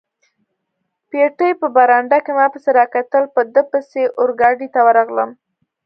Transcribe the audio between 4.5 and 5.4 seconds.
ته ورغلم.